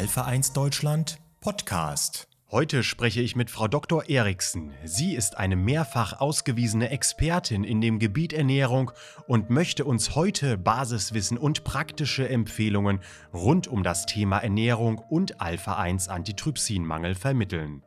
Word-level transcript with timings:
Alpha 0.00 0.22
1 0.22 0.54
Deutschland 0.54 1.18
Podcast. 1.42 2.26
Heute 2.50 2.82
spreche 2.82 3.20
ich 3.20 3.36
mit 3.36 3.50
Frau 3.50 3.68
Dr. 3.68 4.08
Eriksen. 4.08 4.72
Sie 4.82 5.14
ist 5.14 5.36
eine 5.36 5.56
mehrfach 5.56 6.20
ausgewiesene 6.20 6.88
Expertin 6.88 7.64
in 7.64 7.82
dem 7.82 7.98
Gebiet 7.98 8.32
Ernährung 8.32 8.92
und 9.26 9.50
möchte 9.50 9.84
uns 9.84 10.14
heute 10.14 10.56
Basiswissen 10.56 11.36
und 11.36 11.64
praktische 11.64 12.26
Empfehlungen 12.26 13.00
rund 13.34 13.68
um 13.68 13.82
das 13.82 14.06
Thema 14.06 14.38
Ernährung 14.38 14.96
und 14.96 15.42
Alpha 15.42 15.76
1 15.76 16.08
Antitrypsinmangel 16.08 17.14
vermitteln. 17.14 17.82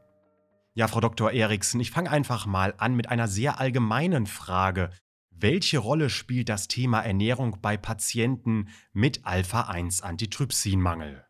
Ja, 0.75 0.87
Frau 0.87 0.99
Dr. 0.99 1.31
Eriksen, 1.31 1.79
ich 1.79 1.89
fange 1.89 2.11
einfach 2.11 2.45
mal 2.45 2.75
an 2.77 2.93
mit 2.93 3.09
einer 3.09 3.27
sehr 3.27 3.59
allgemeinen 3.59 4.27
Frage. 4.27 4.91
Welche 5.31 5.79
Rolle 5.79 6.11
spielt 6.11 6.49
das 6.49 6.67
Thema 6.67 7.01
Ernährung 7.01 7.57
bei 7.59 7.75
Patienten 7.75 8.67
mit 8.93 9.25
Alpha-1-Antitrypsinmangel? 9.25 11.25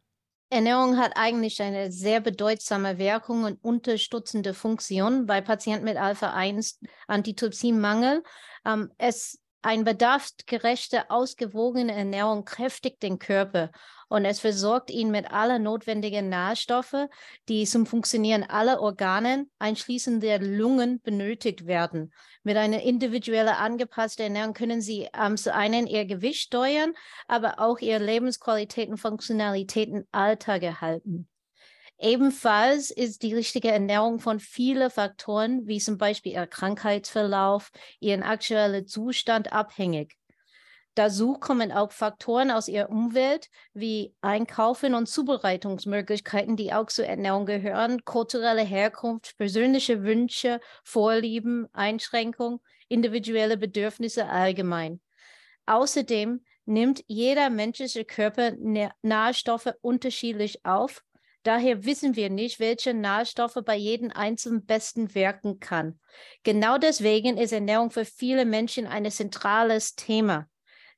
Ernährung 0.53 0.97
hat 0.97 1.13
eigentlich 1.15 1.61
eine 1.61 1.91
sehr 1.91 2.21
bedeutsame 2.21 2.97
Wirkung 2.97 3.43
und 3.43 3.61
unterstützende 3.63 4.53
Funktion 4.53 5.25
bei 5.25 5.41
Patienten 5.41 5.83
mit 5.85 5.97
Alpha-1-Antitrypsinmangel. 5.97 8.23
Ähm, 8.65 8.91
es 8.97 9.39
ein 9.63 9.83
bedarfsgerechte, 9.83 11.09
ausgewogene 11.09 11.93
Ernährung 11.93 12.45
kräftigt 12.45 13.01
den 13.01 13.17
Körper 13.17 13.71
und 14.09 14.25
es 14.25 14.39
versorgt 14.39 14.91
ihn 14.91 15.09
mit 15.09 15.31
aller 15.31 15.57
notwendigen 15.57 16.29
Nährstoffe, 16.29 17.07
die 17.49 17.65
zum 17.65 17.87
Funktionieren 17.87 18.43
aller 18.43 18.79
Organe, 18.79 19.47
einschließend 19.57 20.21
der 20.21 20.39
Lungen, 20.39 21.01
benötigt 21.01 21.65
werden. 21.65 22.13
Mit 22.43 22.55
einer 22.57 22.83
individuell 22.83 23.47
angepassten 23.47 24.25
Ernährung 24.25 24.53
können 24.53 24.81
Sie 24.81 25.09
ähm, 25.19 25.35
zu 25.35 25.51
einen 25.51 25.87
Ihr 25.87 26.05
Gewicht 26.05 26.41
steuern, 26.41 26.93
aber 27.27 27.59
auch 27.59 27.79
Ihre 27.79 28.03
Lebensqualität 28.03 28.89
und 28.89 28.97
Funktionalität 28.97 29.89
im 29.89 30.05
Alltag 30.11 30.61
erhalten. 30.61 31.27
Ebenfalls 31.99 32.91
ist 32.91 33.23
die 33.23 33.33
richtige 33.33 33.71
Ernährung 33.71 34.19
von 34.19 34.39
vielen 34.39 34.89
Faktoren, 34.89 35.67
wie 35.67 35.79
zum 35.79 35.97
Beispiel 35.97 36.33
ihr 36.33 36.47
Krankheitsverlauf, 36.47 37.71
ihren 37.99 38.23
aktuellen 38.23 38.87
Zustand 38.87 39.53
abhängig. 39.53 40.17
Dazu 40.95 41.33
kommen 41.33 41.71
auch 41.71 41.91
Faktoren 41.91 42.51
aus 42.51 42.67
ihrer 42.67 42.89
Umwelt 42.89 43.49
wie 43.73 44.13
Einkaufen 44.21 44.93
und 44.93 45.07
Zubereitungsmöglichkeiten, 45.07 46.55
die 46.55 46.71
auch 46.71 46.85
zur 46.85 47.05
Ernährung 47.05 47.47
gehören, 47.47 48.05
kulturelle 48.05 48.61
Herkunft, 48.61 49.35
persönliche 49.37 50.03
Wünsche, 50.03 50.59
Vorlieben, 50.83 51.67
Einschränkungen, 51.73 52.59
individuelle 52.89 53.57
Bedürfnisse 53.57 54.27
allgemein. 54.27 55.01
Außerdem 55.65 56.43
nimmt 56.65 57.03
jeder 57.07 57.49
menschliche 57.49 58.05
Körper 58.05 58.51
Nährstoffe 58.51 59.73
unterschiedlich 59.81 60.63
auf 60.63 61.03
Daher 61.43 61.83
wissen 61.83 62.15
wir 62.15 62.29
nicht, 62.29 62.59
welche 62.59 62.93
Nährstoffe 62.93 63.59
bei 63.65 63.75
jedem 63.75 64.11
Einzelnen 64.11 64.65
besten 64.65 65.13
wirken 65.13 65.59
kann. 65.59 65.99
Genau 66.43 66.77
deswegen 66.77 67.37
ist 67.37 67.51
Ernährung 67.51 67.91
für 67.91 68.05
viele 68.05 68.45
Menschen 68.45 68.87
ein 68.87 69.09
zentrales 69.11 69.95
Thema. 69.95 70.47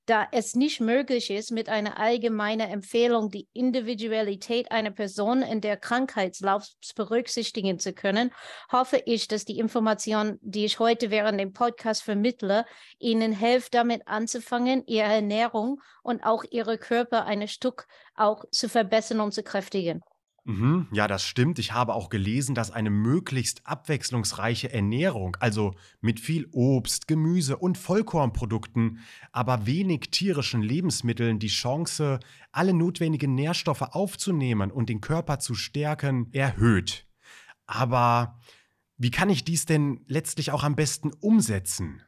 Da 0.06 0.28
es 0.32 0.54
nicht 0.54 0.82
möglich 0.82 1.32
ist, 1.32 1.50
mit 1.50 1.68
einer 1.68 2.00
allgemeinen 2.00 2.70
Empfehlung 2.70 3.32
die 3.32 3.48
Individualität 3.54 4.72
einer 4.72 4.92
Person 4.92 5.42
in 5.42 5.62
der 5.62 5.78
Krankheitslauf 5.78 6.68
berücksichtigen 6.96 7.80
zu 7.80 7.92
können, 7.92 8.32
hoffe 8.72 9.02
ich, 9.08 9.28
dass 9.28 9.46
die 9.46 9.58
Information, 9.58 10.38
die 10.42 10.66
ich 10.66 10.78
heute 10.78 11.10
während 11.10 11.40
dem 11.40 11.54
Podcast 11.54 12.04
vermittle, 12.04 12.66
Ihnen 13.00 13.32
hilft, 13.32 13.74
damit 13.74 14.08
anzufangen, 14.08 14.84
Ihre 14.86 15.08
Ernährung 15.08 15.82
und 16.04 16.24
auch 16.24 16.44
Ihre 16.52 16.78
Körper 16.78 17.26
ein 17.26 17.48
Stück 17.48 17.88
auch 18.14 18.46
zu 18.52 18.70
verbessern 18.70 19.22
und 19.22 19.34
zu 19.34 19.42
kräftigen. 19.42 20.04
Mhm, 20.48 20.88
ja, 20.92 21.08
das 21.08 21.24
stimmt. 21.24 21.58
Ich 21.58 21.74
habe 21.74 21.96
auch 21.96 22.10
gelesen, 22.10 22.54
dass 22.54 22.70
eine 22.70 22.92
möglichst 22.92 23.66
abwechslungsreiche 23.66 24.72
Ernährung, 24.72 25.36
also 25.40 25.74
mit 26.02 26.20
viel 26.20 26.48
Obst, 26.52 27.08
Gemüse 27.08 27.58
und 27.58 27.80
Vollkornprodukten, 27.80 29.00
aber 29.32 29.66
wenig 29.66 30.12
tierischen 30.12 30.62
Lebensmitteln 30.62 31.40
die 31.40 31.48
Chance, 31.48 32.20
alle 32.52 32.76
notwendigen 32.76 33.34
Nährstoffe 33.34 33.82
aufzunehmen 33.82 34.70
und 34.70 34.88
den 34.88 35.02
Körper 35.02 35.40
zu 35.40 35.56
stärken, 35.56 36.32
erhöht. 36.32 37.08
Aber 37.66 38.40
wie 38.98 39.10
kann 39.10 39.32
ich 39.32 39.46
dies 39.46 39.66
denn 39.66 40.06
letztlich 40.06 40.52
auch 40.52 40.64
am 40.64 40.76
besten 40.76 41.12
umsetzen? 41.12 42.04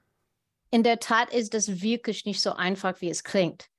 In 0.69 0.83
der 0.83 0.99
Tat 0.99 1.33
ist 1.33 1.55
das 1.55 1.81
wirklich 1.81 2.25
nicht 2.25 2.41
so 2.41 2.53
einfach, 2.53 3.01
wie 3.01 3.09
es 3.09 3.23
klingt. 3.23 3.69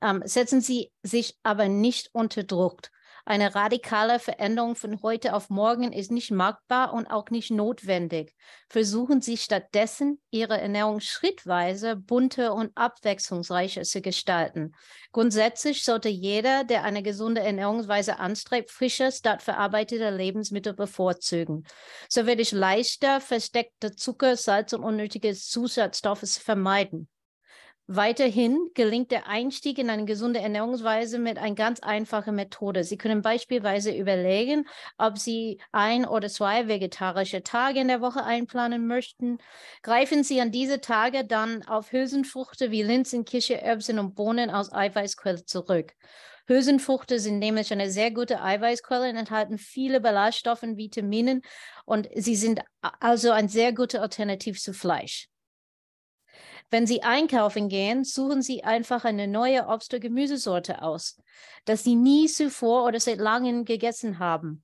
Ähm, 0.00 0.22
setzen 0.24 0.62
Sie 0.62 0.92
sich 1.02 1.36
aber 1.42 1.68
nicht 1.68 2.08
unter 2.14 2.42
Druck. 2.42 2.90
Eine 3.28 3.54
radikale 3.54 4.20
Veränderung 4.20 4.74
von 4.74 5.02
heute 5.02 5.34
auf 5.34 5.50
morgen 5.50 5.92
ist 5.92 6.10
nicht 6.10 6.30
machbar 6.30 6.94
und 6.94 7.08
auch 7.08 7.28
nicht 7.28 7.50
notwendig. 7.50 8.34
Versuchen 8.70 9.20
Sie 9.20 9.36
stattdessen, 9.36 10.18
Ihre 10.30 10.58
Ernährung 10.58 11.00
schrittweise 11.00 11.94
bunter 11.94 12.54
und 12.54 12.74
abwechslungsreicher 12.74 13.82
zu 13.82 14.00
gestalten. 14.00 14.72
Grundsätzlich 15.12 15.84
sollte 15.84 16.08
jeder, 16.08 16.64
der 16.64 16.84
eine 16.84 17.02
gesunde 17.02 17.42
Ernährungsweise 17.42 18.18
anstrebt, 18.18 18.70
frische 18.70 19.12
statt 19.12 19.42
verarbeitete 19.42 20.08
Lebensmittel 20.08 20.72
bevorzugen. 20.72 21.64
So 22.08 22.24
werde 22.24 22.40
ich 22.40 22.52
leichter 22.52 23.20
versteckte 23.20 23.94
Zucker, 23.94 24.38
Salz 24.38 24.72
und 24.72 24.82
unnötige 24.82 25.34
Zusatzstoffe 25.34 26.38
vermeiden. 26.38 27.10
Weiterhin 27.90 28.68
gelingt 28.74 29.10
der 29.10 29.28
Einstieg 29.28 29.78
in 29.78 29.88
eine 29.88 30.04
gesunde 30.04 30.40
Ernährungsweise 30.40 31.18
mit 31.18 31.38
einer 31.38 31.54
ganz 31.54 31.80
einfachen 31.80 32.34
Methode. 32.34 32.84
Sie 32.84 32.98
können 32.98 33.22
beispielsweise 33.22 33.96
überlegen, 33.96 34.68
ob 34.98 35.16
Sie 35.16 35.58
ein 35.72 36.04
oder 36.04 36.28
zwei 36.28 36.68
vegetarische 36.68 37.42
Tage 37.42 37.80
in 37.80 37.88
der 37.88 38.02
Woche 38.02 38.24
einplanen 38.24 38.86
möchten. 38.86 39.38
Greifen 39.82 40.22
Sie 40.22 40.38
an 40.38 40.52
diese 40.52 40.82
Tage 40.82 41.24
dann 41.24 41.62
auf 41.62 41.90
Hülsenfrüchte 41.90 42.70
wie 42.70 42.82
Linsen, 42.82 43.24
Kichererbsen 43.24 43.98
und 43.98 44.14
Bohnen 44.14 44.50
aus 44.50 44.70
Eiweißquelle 44.70 45.46
zurück. 45.46 45.94
Hülsenfrüchte 46.46 47.18
sind 47.18 47.38
nämlich 47.38 47.72
eine 47.72 47.90
sehr 47.90 48.10
gute 48.10 48.42
Eiweißquelle 48.42 49.08
und 49.08 49.16
enthalten 49.16 49.56
viele 49.56 50.02
Ballaststoffe 50.02 50.60
Vitaminen 50.60 51.40
und 51.86 52.06
sie 52.14 52.36
sind 52.36 52.60
also 53.00 53.30
ein 53.30 53.48
sehr 53.48 53.72
guter 53.72 54.02
Alternativ 54.02 54.60
zu 54.60 54.74
Fleisch. 54.74 55.30
Wenn 56.70 56.86
Sie 56.86 57.02
einkaufen 57.02 57.68
gehen, 57.68 58.04
suchen 58.04 58.42
Sie 58.42 58.62
einfach 58.62 59.04
eine 59.04 59.26
neue 59.26 59.68
Obst- 59.68 59.92
oder 59.92 60.00
Gemüsesorte 60.00 60.82
aus, 60.82 61.16
das 61.64 61.82
Sie 61.82 61.94
nie 61.94 62.26
zuvor 62.26 62.84
oder 62.84 63.00
seit 63.00 63.18
langem 63.18 63.64
gegessen 63.64 64.18
haben. 64.18 64.62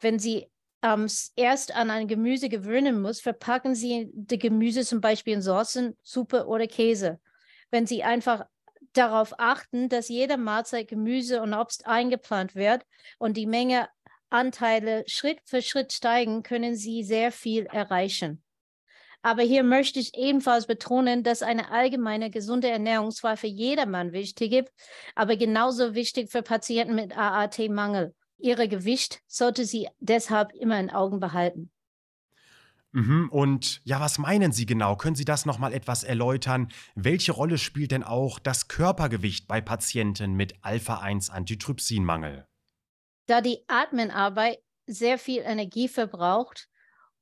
Wenn 0.00 0.18
Sie 0.18 0.48
ähm, 0.82 1.06
erst 1.34 1.74
an 1.74 1.90
ein 1.90 2.08
Gemüse 2.08 2.48
gewöhnen 2.48 3.00
muss, 3.00 3.20
verpacken 3.20 3.74
Sie 3.74 4.10
die 4.12 4.38
Gemüse 4.38 4.84
zum 4.84 5.00
Beispiel 5.00 5.34
in 5.34 5.42
Soßen, 5.42 5.96
Suppe 6.02 6.46
oder 6.46 6.66
Käse. 6.66 7.20
Wenn 7.70 7.86
Sie 7.86 8.02
einfach 8.02 8.44
darauf 8.92 9.34
achten, 9.38 9.88
dass 9.88 10.08
jede 10.08 10.36
Mahlzeit 10.36 10.88
Gemüse 10.88 11.42
und 11.42 11.54
Obst 11.54 11.86
eingeplant 11.86 12.54
wird 12.54 12.84
und 13.18 13.36
die 13.36 13.46
Menge 13.46 13.88
Anteile 14.28 15.04
Schritt 15.06 15.38
für 15.44 15.62
Schritt 15.62 15.92
steigen, 15.92 16.42
können 16.42 16.76
Sie 16.76 17.04
sehr 17.04 17.32
viel 17.32 17.66
erreichen. 17.66 18.42
Aber 19.26 19.42
hier 19.42 19.64
möchte 19.64 19.98
ich 19.98 20.16
ebenfalls 20.16 20.68
betonen, 20.68 21.24
dass 21.24 21.42
eine 21.42 21.72
allgemeine 21.72 22.30
gesunde 22.30 22.70
Ernährung 22.70 23.10
zwar 23.10 23.36
für 23.36 23.48
jedermann 23.48 24.12
wichtig 24.12 24.52
ist, 24.52 24.72
aber 25.16 25.36
genauso 25.36 25.96
wichtig 25.96 26.30
für 26.30 26.42
Patienten 26.42 26.94
mit 26.94 27.18
AAT-Mangel. 27.18 28.14
Ihre 28.38 28.68
Gewicht 28.68 29.18
sollte 29.26 29.64
sie 29.64 29.88
deshalb 29.98 30.52
immer 30.52 30.78
in 30.78 30.90
Augen 30.90 31.18
behalten. 31.18 31.72
Mhm, 32.92 33.28
und 33.32 33.80
ja, 33.82 33.98
was 33.98 34.18
meinen 34.18 34.52
Sie 34.52 34.64
genau? 34.64 34.94
Können 34.94 35.16
Sie 35.16 35.24
das 35.24 35.44
noch 35.44 35.58
mal 35.58 35.72
etwas 35.72 36.04
erläutern? 36.04 36.68
Welche 36.94 37.32
Rolle 37.32 37.58
spielt 37.58 37.90
denn 37.90 38.04
auch 38.04 38.38
das 38.38 38.68
Körpergewicht 38.68 39.48
bei 39.48 39.60
Patienten 39.60 40.34
mit 40.34 40.54
Alpha-1-Antitrypsinmangel? 40.62 42.46
Da 43.26 43.40
die 43.40 43.58
Atmenarbeit 43.66 44.60
sehr 44.86 45.18
viel 45.18 45.42
Energie 45.42 45.88
verbraucht, 45.88 46.68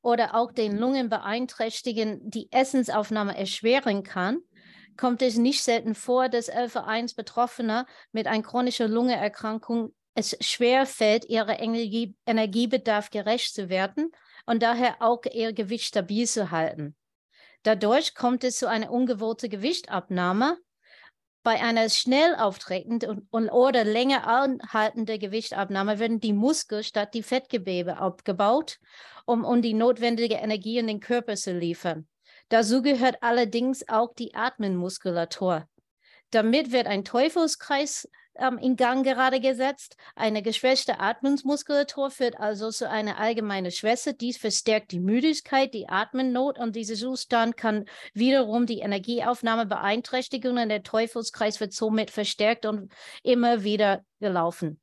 oder 0.04 0.34
auch 0.34 0.52
den 0.52 0.76
Lungen 0.76 1.08
beeinträchtigen, 1.08 2.20
die 2.30 2.52
Essensaufnahme 2.52 3.36
erschweren 3.36 4.02
kann, 4.02 4.38
kommt 4.96 5.22
es 5.22 5.36
nicht 5.36 5.62
selten 5.62 5.94
vor, 5.94 6.28
dass 6.28 6.50
Alpha-1 6.50 7.16
Betroffene 7.16 7.86
mit 8.12 8.26
einer 8.26 8.42
chronischen 8.42 8.90
Lungenerkrankung 8.90 9.94
es 10.14 10.36
schwer 10.40 10.86
fällt, 10.86 11.24
ihre 11.24 11.54
Energie 11.54 12.14
Energiebedarf 12.26 13.10
gerecht 13.10 13.54
zu 13.54 13.68
werden 13.68 14.12
und 14.46 14.62
daher 14.62 14.96
auch 15.00 15.22
ihr 15.32 15.52
Gewicht 15.52 15.86
stabil 15.86 16.26
zu 16.26 16.50
halten. 16.50 16.94
Dadurch 17.62 18.14
kommt 18.14 18.44
es 18.44 18.58
zu 18.58 18.68
einer 18.68 18.90
ungewollten 18.92 19.48
Gewichtabnahme 19.48 20.58
bei 21.44 21.62
einer 21.62 21.88
schnell 21.90 22.34
auftretenden 22.34 23.28
und, 23.30 23.50
oder 23.50 23.84
länger 23.84 24.26
anhaltenden 24.26 25.18
Gewichtabnahme 25.18 25.98
werden 25.98 26.18
die 26.18 26.32
Muskeln 26.32 26.82
statt 26.82 27.14
die 27.14 27.22
Fettgewebe 27.22 27.98
abgebaut, 27.98 28.78
um, 29.26 29.44
um 29.44 29.62
die 29.62 29.74
notwendige 29.74 30.36
Energie 30.36 30.78
in 30.78 30.86
den 30.86 31.00
Körper 31.00 31.36
zu 31.36 31.56
liefern. 31.56 32.08
Dazu 32.48 32.82
gehört 32.82 33.22
allerdings 33.22 33.88
auch 33.88 34.14
die 34.14 34.34
Atmenmuskulatur. 34.34 35.68
Damit 36.34 36.72
wird 36.72 36.88
ein 36.88 37.04
Teufelskreis 37.04 38.10
ähm, 38.34 38.58
in 38.58 38.74
Gang 38.74 39.06
gerade 39.06 39.38
gesetzt. 39.38 39.96
Eine 40.16 40.42
geschwächte 40.42 40.98
Atmungsmuskulatur 40.98 42.10
führt 42.10 42.40
also 42.40 42.72
zu 42.72 42.90
einer 42.90 43.20
allgemeinen 43.20 43.70
Schwäche. 43.70 44.14
Dies 44.14 44.36
verstärkt 44.36 44.90
die 44.90 44.98
Müdigkeit, 44.98 45.72
die 45.72 45.88
Atmennot 45.88 46.58
und 46.58 46.74
dieser 46.74 46.96
Zustand 46.96 47.56
kann 47.56 47.84
wiederum 48.14 48.66
die 48.66 48.80
Energieaufnahme 48.80 49.66
beeinträchtigen 49.66 50.58
und 50.58 50.68
der 50.70 50.82
Teufelskreis 50.82 51.60
wird 51.60 51.72
somit 51.72 52.10
verstärkt 52.10 52.66
und 52.66 52.92
immer 53.22 53.62
wieder 53.62 54.04
gelaufen. 54.18 54.80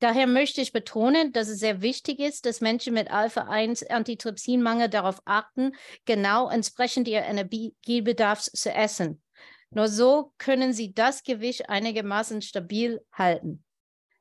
Daher 0.00 0.26
möchte 0.26 0.60
ich 0.60 0.72
betonen, 0.72 1.30
dass 1.30 1.48
es 1.48 1.60
sehr 1.60 1.82
wichtig 1.82 2.18
ist, 2.18 2.46
dass 2.46 2.60
Menschen 2.60 2.94
mit 2.94 3.12
Alpha-1-Antitrypsinmangel 3.12 4.88
darauf 4.88 5.22
achten, 5.24 5.76
genau 6.04 6.48
entsprechend 6.48 7.06
ihr 7.06 7.22
Energiebedarfs 7.22 8.50
zu 8.50 8.72
essen. 8.72 9.22
Nur 9.70 9.88
so 9.88 10.32
können 10.38 10.72
Sie 10.72 10.94
das 10.94 11.22
Gewicht 11.22 11.68
einigermaßen 11.68 12.42
stabil 12.42 13.04
halten. 13.12 13.64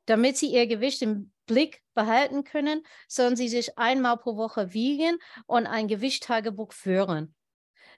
Damit 0.05 0.37
Sie 0.37 0.47
Ihr 0.47 0.67
Gewicht 0.67 1.01
im 1.01 1.31
Blick 1.45 1.81
behalten 1.93 2.43
können, 2.43 2.83
sollen 3.07 3.35
Sie 3.35 3.49
sich 3.49 3.77
einmal 3.77 4.17
pro 4.17 4.37
Woche 4.37 4.73
wiegen 4.73 5.17
und 5.45 5.67
ein 5.67 5.87
Gewichttagebuch 5.87 6.71
führen. 6.71 7.35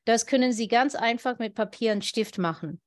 Das 0.06 0.25
können 0.25 0.54
Sie 0.54 0.68
ganz 0.68 0.96
einfach 0.96 1.38
mit 1.40 1.56
Papier 1.56 1.92
und 1.92 2.06
Stift 2.06 2.38
machen. 2.38 2.81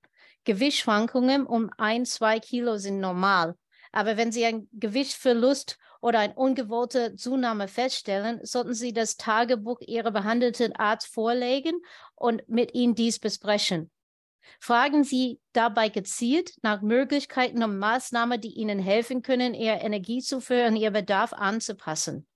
Gewichtsschwankungen 0.44 1.47
um 1.47 1.70
ein, 1.79 2.05
zwei 2.05 2.41
Kilo 2.41 2.79
sind 2.79 2.99
normal. 2.99 3.56
Aber 3.93 4.17
wenn 4.17 4.32
Sie 4.32 4.44
einen 4.44 4.69
Gewichtsverlust 4.73 5.79
oder 6.00 6.19
eine 6.19 6.35
ungewollte 6.35 7.14
Zunahme 7.14 7.69
feststellen, 7.69 8.44
sollten 8.44 8.75
Sie 8.75 8.93
das 8.93 9.17
Tagebuch 9.17 9.81
Ihrer 9.82 10.11
behandelten 10.11 10.75
Arzt 10.75 11.06
vorlegen 11.06 11.75
und 12.17 12.49
mit 12.49 12.75
Ihnen 12.75 12.97
dies 12.97 13.20
besprechen. 13.20 13.91
Fragen 14.60 15.04
Sie 15.04 15.40
dabei 15.52 15.88
gezielt 15.88 16.54
nach 16.62 16.82
Möglichkeiten 16.82 17.62
und 17.62 17.78
Maßnahmen, 17.78 18.40
die 18.40 18.54
Ihnen 18.54 18.78
helfen 18.78 19.22
können, 19.22 19.54
Ihre 19.54 19.76
Energiezufuhr 19.76 20.64
an 20.64 20.76
Ihr 20.76 20.90
Bedarf 20.90 21.32
anzupassen. 21.32 22.26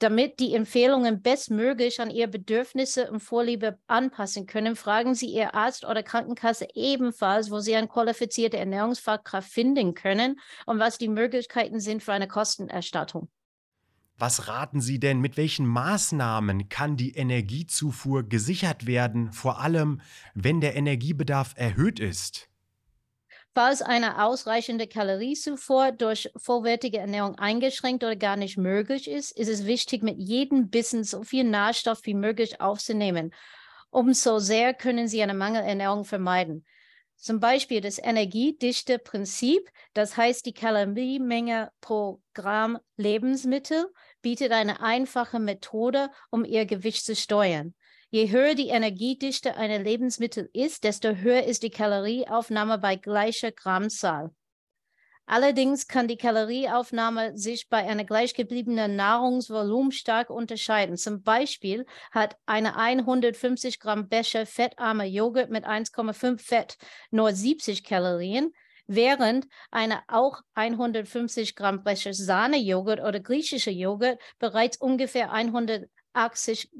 Damit 0.00 0.40
die 0.40 0.54
Empfehlungen 0.54 1.22
bestmöglich 1.22 2.00
an 2.00 2.10
Ihre 2.10 2.28
Bedürfnisse 2.28 3.10
und 3.10 3.20
Vorliebe 3.20 3.78
anpassen 3.86 4.46
können, 4.46 4.74
fragen 4.74 5.14
Sie 5.14 5.26
Ihr 5.26 5.54
Arzt 5.54 5.84
oder 5.84 6.02
Krankenkasse 6.02 6.66
ebenfalls, 6.74 7.50
wo 7.50 7.60
Sie 7.60 7.76
eine 7.76 7.88
qualifizierte 7.88 8.56
Ernährungsfachkraft 8.56 9.48
finden 9.48 9.94
können 9.94 10.40
und 10.66 10.80
was 10.80 10.98
die 10.98 11.08
Möglichkeiten 11.08 11.78
sind 11.78 12.02
für 12.02 12.12
eine 12.12 12.28
Kostenerstattung. 12.28 13.30
Was 14.16 14.46
raten 14.46 14.80
Sie 14.80 15.00
denn, 15.00 15.20
mit 15.20 15.36
welchen 15.36 15.66
Maßnahmen 15.66 16.68
kann 16.68 16.96
die 16.96 17.14
Energiezufuhr 17.14 18.22
gesichert 18.22 18.86
werden, 18.86 19.32
vor 19.32 19.60
allem 19.60 20.00
wenn 20.34 20.60
der 20.60 20.76
Energiebedarf 20.76 21.54
erhöht 21.56 21.98
ist? 21.98 22.48
Falls 23.56 23.82
eine 23.82 24.24
ausreichende 24.24 24.88
Kaloriezufuhr 24.88 25.92
durch 25.92 26.28
vollwertige 26.36 26.98
Ernährung 26.98 27.36
eingeschränkt 27.36 28.02
oder 28.02 28.16
gar 28.16 28.36
nicht 28.36 28.56
möglich 28.56 29.08
ist, 29.08 29.30
ist 29.30 29.48
es 29.48 29.64
wichtig, 29.64 30.02
mit 30.02 30.18
jedem 30.18 30.70
Bissen 30.70 31.04
so 31.04 31.22
viel 31.22 31.44
Nährstoff 31.44 32.00
wie 32.02 32.14
möglich 32.14 32.60
aufzunehmen. 32.60 33.32
Umso 33.90 34.40
sehr 34.40 34.74
können 34.74 35.06
Sie 35.06 35.22
eine 35.22 35.34
Mangelernährung 35.34 36.04
vermeiden. 36.04 36.64
Zum 37.24 37.40
Beispiel 37.40 37.80
das 37.80 37.98
energiedichte 37.98 38.98
Prinzip, 38.98 39.70
das 39.94 40.18
heißt 40.18 40.44
die 40.44 40.52
Kaloriemenge 40.52 41.70
pro 41.80 42.20
Gramm 42.34 42.78
Lebensmittel, 42.98 43.86
bietet 44.20 44.52
eine 44.52 44.82
einfache 44.82 45.38
Methode, 45.38 46.10
um 46.30 46.44
ihr 46.44 46.66
Gewicht 46.66 47.02
zu 47.02 47.16
steuern. 47.16 47.72
Je 48.10 48.30
höher 48.30 48.54
die 48.54 48.68
Energiedichte 48.68 49.56
einer 49.56 49.78
Lebensmittel 49.78 50.50
ist, 50.52 50.84
desto 50.84 51.14
höher 51.14 51.44
ist 51.44 51.62
die 51.62 51.70
Kalorieaufnahme 51.70 52.76
bei 52.76 52.96
gleicher 52.96 53.52
Grammzahl. 53.52 54.30
Allerdings 55.26 55.88
kann 55.88 56.06
die 56.06 56.18
Kalorieaufnahme 56.18 57.36
sich 57.36 57.68
bei 57.70 57.78
einer 57.78 58.04
gleichgebliebenen 58.04 58.94
Nahrungsvolumen 58.94 59.90
stark 59.90 60.28
unterscheiden. 60.28 60.98
Zum 60.98 61.22
Beispiel 61.22 61.86
hat 62.10 62.36
eine 62.44 62.76
150 62.76 63.80
Gramm 63.80 64.08
Becher 64.08 64.44
fettarmer 64.44 65.04
Joghurt 65.04 65.48
mit 65.50 65.64
1,5 65.64 66.38
Fett 66.38 66.76
nur 67.10 67.32
70 67.32 67.84
Kalorien, 67.84 68.52
während 68.86 69.46
eine 69.70 70.02
auch 70.08 70.42
150 70.54 71.56
Gramm 71.56 71.82
Becher 71.84 72.12
Sahnejoghurt 72.12 73.00
oder 73.00 73.18
griechischer 73.18 73.70
Joghurt 73.70 74.20
bereits 74.38 74.76
ungefähr 74.76 75.32
180 75.32 76.70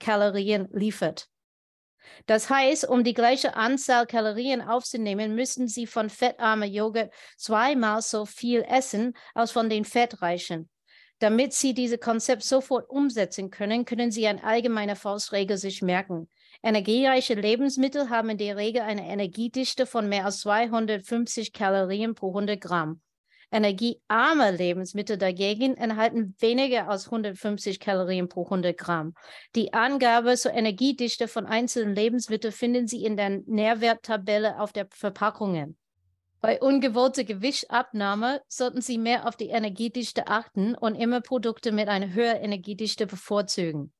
Kalorien 0.00 0.68
liefert. 0.72 1.28
Das 2.26 2.50
heißt, 2.50 2.88
um 2.88 3.04
die 3.04 3.14
gleiche 3.14 3.56
Anzahl 3.56 4.06
Kalorien 4.06 4.60
aufzunehmen, 4.60 5.34
müssen 5.34 5.68
Sie 5.68 5.86
von 5.86 6.10
fettarmer 6.10 6.66
Joghurt 6.66 7.12
zweimal 7.36 8.02
so 8.02 8.26
viel 8.26 8.62
essen 8.62 9.14
als 9.34 9.50
von 9.50 9.68
den 9.68 9.84
fettreichen. 9.84 10.68
Damit 11.18 11.52
Sie 11.52 11.72
dieses 11.72 12.00
Konzept 12.00 12.42
sofort 12.42 12.90
umsetzen 12.90 13.50
können, 13.50 13.84
können 13.84 14.10
Sie 14.10 14.26
eine 14.26 14.42
allgemeine 14.42 14.96
Faustregel 14.96 15.56
sich 15.56 15.80
merken. 15.80 16.28
Energiereiche 16.64 17.34
Lebensmittel 17.34 18.10
haben 18.10 18.30
in 18.30 18.38
der 18.38 18.56
Regel 18.56 18.82
eine 18.82 19.06
Energiedichte 19.06 19.86
von 19.86 20.08
mehr 20.08 20.24
als 20.24 20.40
250 20.40 21.52
Kalorien 21.52 22.14
pro 22.14 22.28
100 22.28 22.60
Gramm. 22.60 23.00
Energiearme 23.52 24.50
Lebensmittel 24.50 25.18
dagegen 25.18 25.76
enthalten 25.76 26.34
weniger 26.38 26.88
als 26.88 27.04
150 27.04 27.78
Kalorien 27.80 28.28
pro 28.28 28.44
100 28.44 28.76
Gramm. 28.76 29.14
Die 29.54 29.74
Angabe 29.74 30.36
zur 30.36 30.54
Energiedichte 30.54 31.28
von 31.28 31.46
einzelnen 31.46 31.94
Lebensmitteln 31.94 32.52
finden 32.52 32.88
Sie 32.88 33.04
in 33.04 33.16
der 33.16 33.42
Nährwerttabelle 33.46 34.58
auf 34.58 34.72
der 34.72 34.86
Verpackungen. 34.90 35.76
Bei 36.40 36.60
ungewollter 36.60 37.22
Gewichtsabnahme 37.24 38.42
sollten 38.48 38.80
Sie 38.80 38.98
mehr 38.98 39.28
auf 39.28 39.36
die 39.36 39.50
Energiedichte 39.50 40.26
achten 40.26 40.74
und 40.74 40.96
immer 40.96 41.20
Produkte 41.20 41.70
mit 41.70 41.88
einer 41.88 42.12
höheren 42.12 42.42
Energiedichte 42.42 43.06
bevorzugen. 43.06 43.92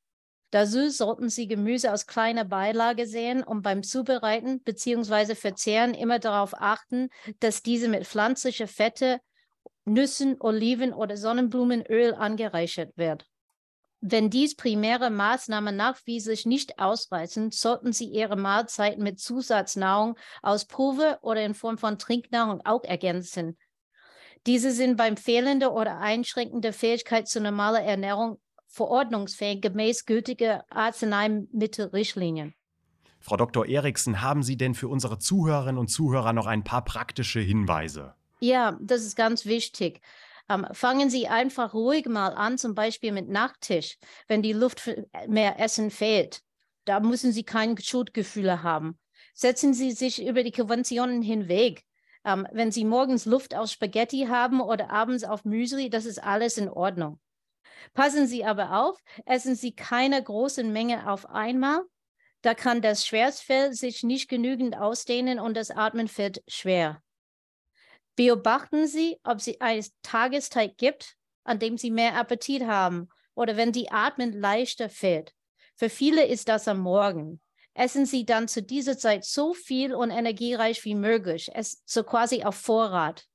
Dazu 0.50 0.90
sollten 0.90 1.28
Sie 1.31 1.46
Gemüse 1.46 1.90
als 1.90 2.06
kleine 2.06 2.44
Beilage 2.44 3.06
sehen 3.06 3.43
und 3.43 3.62
beim 3.62 3.82
Zubereiten 3.82 4.60
bzw. 4.60 5.34
Verzehren 5.34 5.94
immer 5.94 6.19
darauf 6.19 6.52
achten, 6.54 7.08
dass 7.40 7.62
diese 7.62 7.88
mit 7.88 8.06
pflanzlicher 8.06 8.66
Fette, 8.66 9.20
Nüssen, 9.84 10.37
Oliven 10.40 10.93
oder 10.93 11.17
Sonnenblumenöl 11.17 12.14
angereichert 12.14 12.96
wird. 12.96 13.26
Wenn 14.00 14.31
dies 14.31 14.56
primäre 14.56 15.11
Maßnahmen 15.11 15.76
nachweislich 15.76 16.44
nicht 16.44 16.81
ausreichen, 16.81 17.52
sollten 17.52 17.93
Sie 17.93 18.06
Ihre 18.06 18.37
Mahlzeiten 18.37 19.02
mit 19.02 19.20
Zusatznahrung 19.20 20.19
aus 20.43 20.67
Pulver 20.67 21.18
oder 21.23 21.45
in 21.45 21.54
Form 21.54 21.78
von 21.78 21.99
Trinknahrung 21.99 22.61
auch 22.64 22.83
ergänzen. 22.83 23.57
Diese 24.47 24.73
sind 24.73 24.97
beim 24.97 25.16
fehlenden 25.16 25.68
oder 25.68 25.99
einschränkenden 25.99 26.73
Fähigkeit 26.73 27.28
zu 27.28 27.40
normaler 27.40 27.83
Ernährung 27.83 28.40
verordnungsfähig 28.66 29.61
gemäß 29.61 30.04
gültiger 30.04 30.64
Arzneimittelrichtlinien. 30.68 32.54
Frau 33.21 33.37
Dr. 33.37 33.66
Eriksen, 33.66 34.21
haben 34.21 34.42
Sie 34.42 34.57
denn 34.57 34.75
für 34.75 34.88
unsere 34.88 35.21
Zuhörerinnen 35.21 35.78
und 35.78 35.88
Zuhörer 35.88 36.33
noch 36.33 36.47
ein 36.47 36.64
paar 36.64 36.85
praktische 36.85 37.38
Hinweise? 37.38 38.16
Ja, 38.42 38.76
das 38.80 39.02
ist 39.02 39.14
ganz 39.14 39.46
wichtig. 39.46 40.00
Ähm, 40.49 40.66
fangen 40.72 41.11
Sie 41.11 41.28
einfach 41.28 41.75
ruhig 41.75 42.06
mal 42.06 42.30
an, 42.30 42.58
zum 42.58 42.75
Beispiel 42.75 43.12
mit 43.12 43.28
Nachttisch, 43.28 43.99
wenn 44.26 44.42
die 44.42 44.52
Luft 44.52 44.80
für 44.80 45.06
mehr 45.28 45.61
Essen 45.61 45.92
fehlt. 45.92 46.42
Da 46.84 46.99
müssen 46.99 47.30
Sie 47.30 47.44
keine 47.44 47.80
Schuldgefühle 47.80 48.64
haben. 48.64 48.99
Setzen 49.32 49.75
Sie 49.75 49.92
sich 49.92 50.26
über 50.26 50.42
die 50.42 50.50
Konventionen 50.50 51.22
hinweg. 51.22 51.84
Ähm, 52.25 52.49
wenn 52.50 52.72
Sie 52.72 52.84
morgens 52.84 53.26
Luft 53.26 53.54
auf 53.54 53.70
Spaghetti 53.70 54.26
haben 54.28 54.61
oder 54.61 54.90
abends 54.90 55.22
auf 55.22 55.44
Müsli, 55.44 55.88
das 55.88 56.04
ist 56.04 56.20
alles 56.20 56.58
in 56.58 56.68
Ordnung. 56.68 57.20
Passen 57.94 58.26
Sie 58.26 58.44
aber 58.44 58.76
auf, 58.76 58.99
essen 59.25 59.54
Sie 59.54 59.72
keine 59.72 60.20
großen 60.20 60.72
Menge 60.72 61.08
auf 61.08 61.30
einmal. 61.30 61.82
Da 62.40 62.54
kann 62.54 62.82
das 62.82 63.06
Schwerstfell 63.06 63.72
sich 63.72 64.02
nicht 64.02 64.28
genügend 64.28 64.76
ausdehnen 64.76 65.38
und 65.38 65.56
das 65.56 65.70
Atmen 65.70 66.08
fällt 66.08 66.42
schwer. 66.49 67.00
Beobachten 68.16 68.87
Sie, 68.87 69.19
ob 69.25 69.38
es 69.38 69.61
eine 69.61 69.85
Tageszeit 70.02 70.76
gibt, 70.76 71.16
an 71.45 71.59
dem 71.59 71.78
Sie 71.78 71.90
mehr 71.90 72.16
Appetit 72.16 72.66
haben 72.66 73.09
oder 73.35 73.57
wenn 73.57 73.73
die 73.73 73.90
Atmen 73.90 74.33
leichter 74.33 74.90
fällt. 74.90 75.33
Für 75.76 75.88
viele 75.88 76.26
ist 76.26 76.49
das 76.49 76.69
am 76.69 76.78
Morgen. 76.81 77.40
Essen 77.75 78.04
Sie 78.04 78.26
dann 78.26 78.49
zu 78.49 78.62
dieser 78.62 78.99
Zeit 78.99 79.25
so 79.25 79.54
viel 79.54 79.95
und 79.95 80.11
energiereich 80.11 80.85
wie 80.85 80.95
möglich, 80.95 81.50
es 81.54 81.83
so 81.87 82.04
quasi 82.04 82.45
auf 82.45 82.57
Vorrat. 82.57 83.26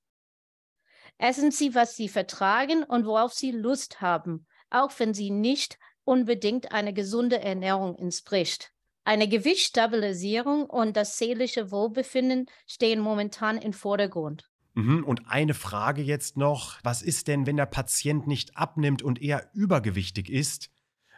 Essen 1.17 1.49
Sie, 1.49 1.73
was 1.73 1.95
Sie 1.95 2.07
vertragen 2.07 2.83
und 2.83 3.07
worauf 3.07 3.33
Sie 3.33 3.51
Lust 3.51 4.01
haben, 4.01 4.45
auch 4.69 4.91
wenn 4.99 5.15
Sie 5.15 5.31
nicht 5.31 5.79
unbedingt 6.03 6.71
eine 6.71 6.93
gesunde 6.93 7.41
Ernährung 7.41 7.95
entspricht. 7.95 8.71
Eine 9.03 9.27
Gewichtsstabilisierung 9.27 10.69
und 10.69 10.95
das 10.95 11.17
seelische 11.17 11.71
Wohlbefinden 11.71 12.45
stehen 12.67 12.99
momentan 12.99 13.57
im 13.57 13.73
Vordergrund. 13.73 14.47
Mhm, 14.77 15.03
und 15.05 15.27
eine 15.27 15.55
Frage 15.55 16.03
jetzt 16.03 16.37
noch, 16.37 16.77
was 16.83 17.01
ist 17.01 17.27
denn, 17.27 17.47
wenn 17.47 17.57
der 17.57 17.65
Patient 17.65 18.27
nicht 18.27 18.55
abnimmt 18.55 19.01
und 19.01 19.19
eher 19.19 19.49
übergewichtig 19.53 20.29
ist? 20.29 20.69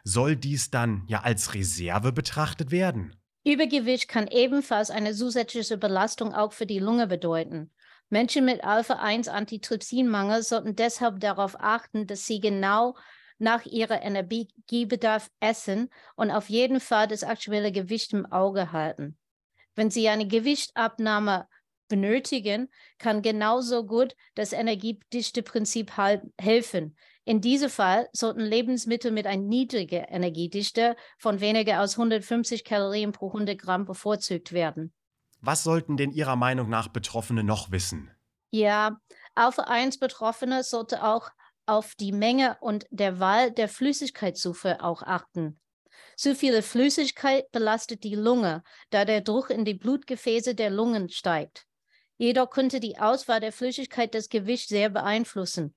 Soll 0.05 0.37
dies 0.37 0.71
dann 0.71 1.03
ja 1.07 1.23
als 1.23 1.53
Reserve 1.53 2.13
betrachtet 2.13 2.71
werden? 2.71 3.17
Übergewicht 3.43 4.07
kann 4.07 4.27
ebenfalls 4.27 4.89
eine 4.91 5.13
zusätzliche 5.13 5.77
Belastung 5.77 6.33
auch 6.33 6.53
für 6.53 6.65
die 6.65 6.79
Lunge 6.79 7.05
bedeuten. 7.05 7.69
Menschen 8.09 8.45
mit 8.45 8.63
Alpha-1-Antitrypsinmangel 8.63 10.41
sollten 10.41 10.77
deshalb 10.77 11.19
darauf 11.19 11.59
achten, 11.59 12.07
dass 12.07 12.25
sie 12.25 12.39
genau 12.39 12.95
nach 13.39 13.65
ihrem 13.65 13.99
Energiebedarf 14.01 15.29
essen 15.41 15.89
und 16.15 16.31
auf 16.31 16.47
jeden 16.49 16.79
Fall 16.79 17.09
das 17.09 17.25
aktuelle 17.25 17.73
Gewicht 17.73 18.13
im 18.13 18.25
Auge 18.25 18.71
halten. 18.71 19.17
Wenn 19.75 19.91
Sie 19.91 20.07
eine 20.07 20.27
Gewichtabnahme 20.27 21.47
benötigen, 21.89 22.69
kann 22.97 23.21
genauso 23.21 23.85
gut 23.85 24.15
das 24.35 24.53
Energiedichte-Prinzip 24.53 25.91
helfen. 26.39 26.95
In 27.25 27.41
diesem 27.41 27.69
Fall 27.69 28.07
sollten 28.13 28.39
Lebensmittel 28.39 29.11
mit 29.11 29.27
einer 29.27 29.43
niedrigen 29.43 30.05
Energiedichte 30.05 30.95
von 31.17 31.41
weniger 31.41 31.79
als 31.79 31.97
150 31.97 32.63
Kalorien 32.63 33.11
pro 33.11 33.27
100 33.27 33.59
Gramm 33.59 33.85
bevorzugt 33.85 34.53
werden. 34.53 34.93
Was 35.41 35.63
sollten 35.63 35.97
denn 35.97 36.11
Ihrer 36.11 36.35
Meinung 36.35 36.69
nach 36.69 36.87
Betroffene 36.87 37.43
noch 37.43 37.71
wissen? 37.71 38.11
Ja, 38.51 38.97
Alpha-1-Betroffene 39.35 40.63
sollte 40.63 41.03
auch 41.03 41.29
auf 41.65 41.93
die 41.95 42.11
Menge 42.11 42.57
und 42.61 42.87
der 42.89 43.19
Wahl 43.19 43.51
der 43.51 43.69
Flüssigkeitszufuhr 43.69 44.83
auch 44.83 45.03
achten. 45.03 45.59
Zu 46.17 46.35
viele 46.35 46.61
Flüssigkeit 46.63 47.51
belastet 47.51 48.03
die 48.03 48.15
Lunge, 48.15 48.63
da 48.89 49.05
der 49.05 49.21
Druck 49.21 49.51
in 49.51 49.65
die 49.65 49.75
Blutgefäße 49.75 50.55
der 50.55 50.69
Lungen 50.69 51.09
steigt. 51.09 51.65
Jedoch 52.19 52.49
könnte 52.49 52.81
die 52.81 52.97
Auswahl 52.97 53.39
der 53.39 53.53
Flüssigkeit 53.53 54.13
das 54.13 54.27
Gewicht 54.27 54.67
sehr 54.67 54.89
beeinflussen. 54.89 55.73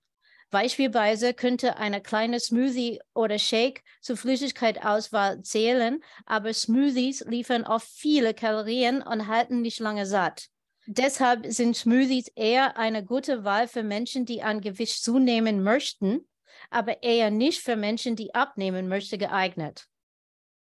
Beispielsweise 0.50 1.34
könnte 1.34 1.76
eine 1.76 2.02
kleine 2.02 2.40
Smoothie 2.40 3.00
oder 3.14 3.38
Shake 3.38 3.84
zur 4.00 4.16
Flüssigkeitsauswahl 4.16 5.42
zählen, 5.42 6.02
aber 6.26 6.52
Smoothies 6.52 7.24
liefern 7.26 7.62
oft 7.62 7.88
viele 7.88 8.34
Kalorien 8.34 9.02
und 9.02 9.28
halten 9.28 9.62
nicht 9.62 9.78
lange 9.78 10.04
satt. 10.04 10.48
Deshalb 10.86 11.46
sind 11.46 11.76
Smoothies 11.76 12.26
eher 12.34 12.76
eine 12.76 13.04
gute 13.04 13.44
Wahl 13.44 13.68
für 13.68 13.84
Menschen, 13.84 14.26
die 14.26 14.42
an 14.42 14.60
Gewicht 14.60 15.00
zunehmen 15.02 15.62
möchten, 15.62 16.28
aber 16.70 17.04
eher 17.04 17.30
nicht 17.30 17.62
für 17.62 17.76
Menschen, 17.76 18.16
die 18.16 18.34
abnehmen 18.34 18.88
möchten, 18.88 19.20
geeignet. 19.20 19.86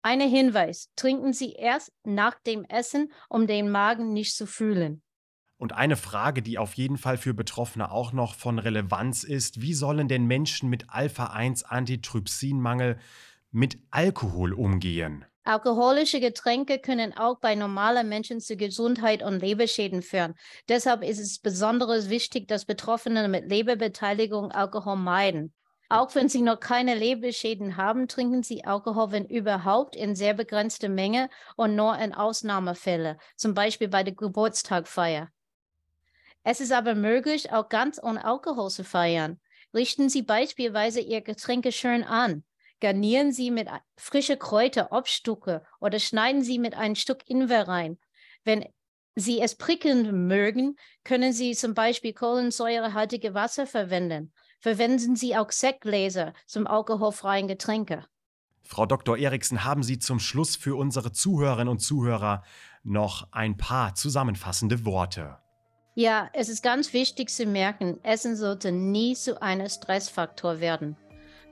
Ein 0.01 0.19
Hinweis, 0.19 0.89
trinken 0.97 1.31
Sie 1.31 1.53
erst 1.53 1.93
nach 2.03 2.35
dem 2.41 2.65
Essen, 2.65 3.13
um 3.29 3.47
den 3.47 3.71
Magen 3.71 4.11
nicht 4.11 4.35
zu 4.35 4.45
fühlen. 4.45 5.01
Und 5.59 5.73
eine 5.73 5.95
Frage, 5.97 6.41
die 6.41 6.57
auf 6.57 6.73
jeden 6.75 6.97
Fall 6.97 7.17
für 7.17 7.33
Betroffene 7.33 7.91
auch 7.91 8.13
noch 8.13 8.33
von 8.33 8.59
Relevanz 8.59 9.25
ist, 9.25 9.61
wie 9.61 9.73
sollen 9.73 10.07
denn 10.07 10.25
Menschen 10.25 10.69
mit 10.69 10.89
Alpha-1-Antitrypsinmangel 10.89 12.97
mit 13.51 13.77
Alkohol 13.91 14.53
umgehen? 14.53 15.25
Alkoholische 15.43 16.21
Getränke 16.21 16.79
können 16.79 17.11
auch 17.17 17.39
bei 17.39 17.55
normalen 17.55 18.07
Menschen 18.07 18.39
zu 18.39 18.55
Gesundheit 18.55 19.21
und 19.21 19.41
Leberschäden 19.41 20.01
führen. 20.01 20.35
Deshalb 20.69 21.03
ist 21.03 21.19
es 21.19 21.39
besonders 21.39 22.09
wichtig, 22.09 22.47
dass 22.47 22.63
Betroffene 22.63 23.27
mit 23.27 23.49
Leberbeteiligung 23.49 24.51
Alkohol 24.51 24.95
meiden. 24.95 25.53
Auch 25.89 26.15
wenn 26.15 26.29
sie 26.29 26.41
noch 26.41 26.61
keine 26.61 26.95
Leberschäden 26.95 27.75
haben, 27.75 28.07
trinken 28.07 28.43
sie 28.43 28.63
Alkohol, 28.63 29.11
wenn 29.11 29.25
überhaupt, 29.25 29.97
in 29.97 30.15
sehr 30.15 30.35
begrenzter 30.35 30.87
Menge 30.87 31.29
und 31.57 31.75
nur 31.75 31.97
in 31.97 32.13
Ausnahmefällen, 32.13 33.17
zum 33.35 33.53
Beispiel 33.55 33.89
bei 33.89 34.03
der 34.03 34.13
Geburtstagfeier. 34.13 35.29
Es 36.51 36.59
ist 36.59 36.71
aber 36.71 36.95
möglich, 36.95 37.51
auch 37.51 37.69
ganz 37.69 38.01
ohne 38.01 38.25
Alkohol 38.25 38.71
zu 38.71 38.83
feiern. 38.83 39.39
Richten 39.71 40.09
Sie 40.09 40.23
beispielsweise 40.23 40.99
Ihr 40.99 41.21
Getränke 41.21 41.71
schön 41.71 42.03
an. 42.03 42.43
Garnieren 42.79 43.31
Sie 43.31 43.51
mit 43.51 43.67
frische 43.97 44.35
Kräuter, 44.35 44.91
Obststücke 44.91 45.63
oder 45.79 45.99
schneiden 45.99 46.41
Sie 46.41 46.57
mit 46.57 46.73
einem 46.73 46.95
Stück 46.95 47.29
Ingwer 47.29 47.67
rein. 47.67 47.99
Wenn 48.43 48.65
Sie 49.13 49.39
es 49.39 49.57
prickelnd 49.57 50.11
mögen, 50.11 50.75
können 51.03 51.33
Sie 51.33 51.53
zum 51.53 51.75
Beispiel 51.75 52.13
kohlensäurehaltige 52.13 53.35
Wasser 53.35 53.67
verwenden. 53.67 54.33
Verwenden 54.59 55.15
Sie 55.15 55.37
auch 55.37 55.51
Sektgläser 55.51 56.33
zum 56.47 56.65
alkoholfreien 56.65 57.47
Getränke. 57.47 58.07
Frau 58.63 58.87
Dr. 58.87 59.19
Eriksen, 59.19 59.65
haben 59.65 59.83
Sie 59.83 59.99
zum 59.99 60.19
Schluss 60.19 60.55
für 60.55 60.75
unsere 60.75 61.11
Zuhörerinnen 61.11 61.69
und 61.69 61.79
Zuhörer 61.79 62.43
noch 62.81 63.31
ein 63.33 63.55
paar 63.55 63.93
zusammenfassende 63.93 64.83
Worte? 64.83 65.37
Ja, 65.99 66.29
es 66.31 66.47
ist 66.47 66.63
ganz 66.63 66.93
wichtig 66.93 67.29
zu 67.29 67.45
merken, 67.45 67.99
Essen 68.03 68.37
sollte 68.37 68.71
nie 68.71 69.15
zu 69.15 69.41
einem 69.41 69.67
Stressfaktor 69.67 70.61
werden. 70.61 70.95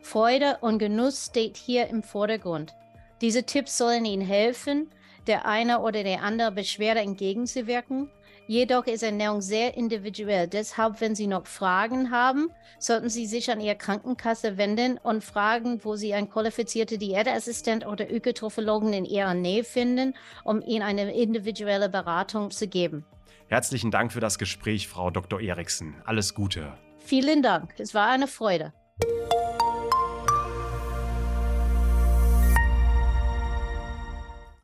Freude 0.01 0.59
und 0.61 0.79
Genuss 0.79 1.25
steht 1.25 1.57
hier 1.57 1.87
im 1.87 2.01
Vordergrund. 2.01 2.73
Diese 3.19 3.43
Tipps 3.43 3.77
sollen 3.77 4.05
Ihnen 4.05 4.25
helfen, 4.25 4.89
der 5.27 5.45
eine 5.45 5.81
oder 5.81 6.01
der 6.01 6.23
andere 6.23 6.53
Beschwerde 6.53 7.01
entgegenzuwirken. 7.01 8.09
Jedoch 8.47 8.85
ist 8.85 9.03
Ernährung 9.03 9.41
sehr 9.41 9.75
individuell. 9.75 10.47
Deshalb, 10.47 11.01
wenn 11.01 11.13
Sie 11.13 11.27
noch 11.27 11.45
Fragen 11.45 12.09
haben, 12.09 12.49
sollten 12.79 13.09
Sie 13.09 13.25
sich 13.25 13.51
an 13.51 13.59
Ihre 13.59 13.75
Krankenkasse 13.75 14.57
wenden 14.57 14.97
und 14.97 15.25
fragen, 15.25 15.83
wo 15.83 15.97
Sie 15.97 16.13
einen 16.13 16.29
qualifizierten 16.29 16.99
Diätassistent 16.99 17.85
oder 17.85 18.09
Ökotrophologen 18.09 18.93
in 18.93 19.03
Ihrer 19.03 19.33
Nähe 19.33 19.65
finden, 19.65 20.13
um 20.45 20.61
Ihnen 20.61 20.83
eine 20.83 21.13
individuelle 21.13 21.89
Beratung 21.89 22.49
zu 22.49 22.69
geben. 22.69 23.03
Herzlichen 23.49 23.91
Dank 23.91 24.11
für 24.11 24.19
das 24.19 24.37
Gespräch, 24.39 24.89
Frau 24.89 25.09
Dr. 25.09 25.39
Eriksen. 25.39 25.95
Alles 26.03 26.33
Gute. 26.33 26.77
Vielen 26.99 27.41
Dank. 27.41 27.73
Es 27.77 27.93
war 27.93 28.09
eine 28.09 28.27
Freude. 28.27 28.73